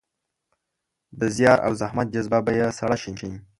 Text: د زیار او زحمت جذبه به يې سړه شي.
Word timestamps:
د 1.19 1.21
زیار 1.37 1.57
او 1.65 1.71
زحمت 1.81 2.07
جذبه 2.13 2.39
به 2.45 2.51
يې 2.59 2.67
سړه 2.79 2.97
شي. 3.03 3.11